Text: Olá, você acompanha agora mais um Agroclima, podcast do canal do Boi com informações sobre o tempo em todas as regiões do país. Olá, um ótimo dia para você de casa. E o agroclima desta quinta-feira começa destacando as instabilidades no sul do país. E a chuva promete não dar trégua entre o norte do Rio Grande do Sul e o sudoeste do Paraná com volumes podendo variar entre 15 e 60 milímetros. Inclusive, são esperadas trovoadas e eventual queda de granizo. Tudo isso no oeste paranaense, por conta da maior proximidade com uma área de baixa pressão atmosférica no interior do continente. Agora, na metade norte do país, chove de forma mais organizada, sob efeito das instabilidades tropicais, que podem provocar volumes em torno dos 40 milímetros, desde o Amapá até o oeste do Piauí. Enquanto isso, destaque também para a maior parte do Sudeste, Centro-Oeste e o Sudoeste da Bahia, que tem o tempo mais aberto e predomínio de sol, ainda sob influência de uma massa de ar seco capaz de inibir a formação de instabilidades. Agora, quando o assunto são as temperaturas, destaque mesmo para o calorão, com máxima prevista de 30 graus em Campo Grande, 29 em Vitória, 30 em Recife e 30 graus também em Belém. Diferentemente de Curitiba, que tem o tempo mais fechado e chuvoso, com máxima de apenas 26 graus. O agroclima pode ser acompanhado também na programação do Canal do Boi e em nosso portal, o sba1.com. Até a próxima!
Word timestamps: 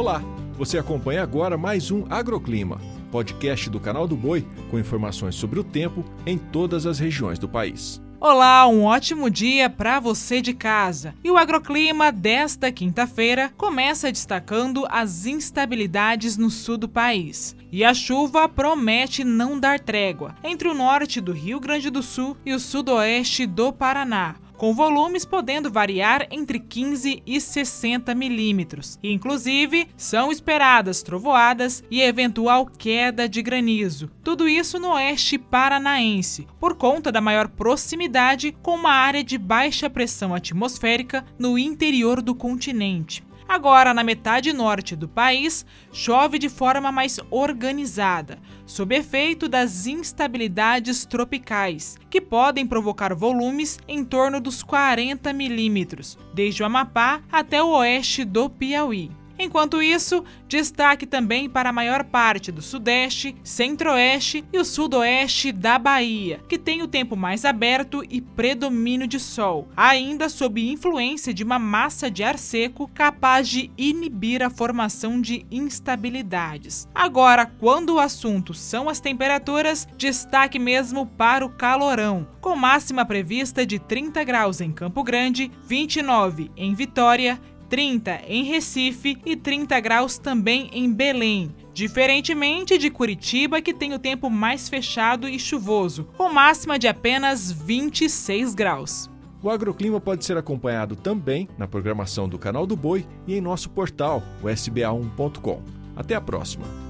Olá, 0.00 0.22
você 0.56 0.78
acompanha 0.78 1.22
agora 1.22 1.58
mais 1.58 1.90
um 1.90 2.06
Agroclima, 2.08 2.80
podcast 3.12 3.68
do 3.68 3.78
canal 3.78 4.08
do 4.08 4.16
Boi 4.16 4.46
com 4.70 4.78
informações 4.78 5.34
sobre 5.34 5.60
o 5.60 5.62
tempo 5.62 6.02
em 6.24 6.38
todas 6.38 6.86
as 6.86 6.98
regiões 6.98 7.38
do 7.38 7.46
país. 7.46 8.00
Olá, 8.18 8.66
um 8.66 8.84
ótimo 8.84 9.28
dia 9.28 9.68
para 9.68 10.00
você 10.00 10.40
de 10.40 10.54
casa. 10.54 11.14
E 11.22 11.30
o 11.30 11.36
agroclima 11.36 12.10
desta 12.10 12.72
quinta-feira 12.72 13.52
começa 13.58 14.10
destacando 14.10 14.86
as 14.88 15.26
instabilidades 15.26 16.38
no 16.38 16.48
sul 16.48 16.78
do 16.78 16.88
país. 16.88 17.54
E 17.70 17.84
a 17.84 17.92
chuva 17.92 18.48
promete 18.48 19.22
não 19.22 19.60
dar 19.60 19.78
trégua 19.78 20.34
entre 20.42 20.66
o 20.66 20.74
norte 20.74 21.20
do 21.20 21.32
Rio 21.32 21.60
Grande 21.60 21.90
do 21.90 22.02
Sul 22.02 22.38
e 22.46 22.54
o 22.54 22.58
sudoeste 22.58 23.44
do 23.44 23.70
Paraná 23.70 24.34
com 24.60 24.74
volumes 24.74 25.24
podendo 25.24 25.72
variar 25.72 26.26
entre 26.30 26.58
15 26.60 27.22
e 27.24 27.40
60 27.40 28.14
milímetros. 28.14 28.98
Inclusive, 29.02 29.88
são 29.96 30.30
esperadas 30.30 31.02
trovoadas 31.02 31.82
e 31.90 32.02
eventual 32.02 32.66
queda 32.66 33.26
de 33.26 33.40
granizo. 33.40 34.10
Tudo 34.22 34.46
isso 34.46 34.78
no 34.78 34.92
oeste 34.92 35.38
paranaense, 35.38 36.46
por 36.60 36.76
conta 36.76 37.10
da 37.10 37.22
maior 37.22 37.48
proximidade 37.48 38.54
com 38.60 38.74
uma 38.74 38.92
área 38.92 39.24
de 39.24 39.38
baixa 39.38 39.88
pressão 39.88 40.34
atmosférica 40.34 41.24
no 41.38 41.56
interior 41.56 42.20
do 42.20 42.34
continente. 42.34 43.24
Agora, 43.50 43.92
na 43.92 44.04
metade 44.04 44.52
norte 44.52 44.94
do 44.94 45.08
país, 45.08 45.66
chove 45.92 46.38
de 46.38 46.48
forma 46.48 46.92
mais 46.92 47.18
organizada, 47.32 48.38
sob 48.64 48.94
efeito 48.94 49.48
das 49.48 49.88
instabilidades 49.88 51.04
tropicais, 51.04 51.98
que 52.08 52.20
podem 52.20 52.64
provocar 52.64 53.12
volumes 53.12 53.80
em 53.88 54.04
torno 54.04 54.40
dos 54.40 54.62
40 54.62 55.32
milímetros, 55.32 56.16
desde 56.32 56.62
o 56.62 56.66
Amapá 56.66 57.22
até 57.32 57.60
o 57.60 57.70
oeste 57.70 58.24
do 58.24 58.48
Piauí. 58.48 59.19
Enquanto 59.42 59.80
isso, 59.80 60.22
destaque 60.46 61.06
também 61.06 61.48
para 61.48 61.70
a 61.70 61.72
maior 61.72 62.04
parte 62.04 62.52
do 62.52 62.60
Sudeste, 62.60 63.34
Centro-Oeste 63.42 64.44
e 64.52 64.58
o 64.58 64.64
Sudoeste 64.66 65.50
da 65.50 65.78
Bahia, 65.78 66.40
que 66.46 66.58
tem 66.58 66.82
o 66.82 66.86
tempo 66.86 67.16
mais 67.16 67.46
aberto 67.46 68.04
e 68.10 68.20
predomínio 68.20 69.06
de 69.06 69.18
sol, 69.18 69.66
ainda 69.74 70.28
sob 70.28 70.70
influência 70.70 71.32
de 71.32 71.42
uma 71.42 71.58
massa 71.58 72.10
de 72.10 72.22
ar 72.22 72.38
seco 72.38 72.86
capaz 72.92 73.48
de 73.48 73.70
inibir 73.78 74.42
a 74.42 74.50
formação 74.50 75.18
de 75.18 75.46
instabilidades. 75.50 76.86
Agora, 76.94 77.46
quando 77.46 77.94
o 77.94 77.98
assunto 77.98 78.52
são 78.52 78.90
as 78.90 79.00
temperaturas, 79.00 79.88
destaque 79.96 80.58
mesmo 80.58 81.06
para 81.06 81.46
o 81.46 81.48
calorão, 81.48 82.28
com 82.42 82.54
máxima 82.54 83.06
prevista 83.06 83.64
de 83.64 83.78
30 83.78 84.22
graus 84.22 84.60
em 84.60 84.70
Campo 84.70 85.02
Grande, 85.02 85.50
29 85.66 86.50
em 86.54 86.74
Vitória, 86.74 87.40
30 87.70 88.22
em 88.26 88.42
Recife 88.44 89.16
e 89.24 89.36
30 89.36 89.78
graus 89.78 90.18
também 90.18 90.68
em 90.72 90.92
Belém. 90.92 91.54
Diferentemente 91.72 92.76
de 92.76 92.90
Curitiba, 92.90 93.62
que 93.62 93.72
tem 93.72 93.94
o 93.94 93.98
tempo 93.98 94.28
mais 94.28 94.68
fechado 94.68 95.28
e 95.28 95.38
chuvoso, 95.38 96.08
com 96.18 96.32
máxima 96.32 96.78
de 96.78 96.88
apenas 96.88 97.52
26 97.52 98.54
graus. 98.54 99.08
O 99.40 99.48
agroclima 99.48 100.00
pode 100.00 100.24
ser 100.24 100.36
acompanhado 100.36 100.96
também 100.96 101.48
na 101.56 101.66
programação 101.66 102.28
do 102.28 102.38
Canal 102.38 102.66
do 102.66 102.76
Boi 102.76 103.06
e 103.26 103.34
em 103.34 103.40
nosso 103.40 103.70
portal, 103.70 104.22
o 104.42 104.46
sba1.com. 104.46 105.62
Até 105.96 106.14
a 106.14 106.20
próxima! 106.20 106.89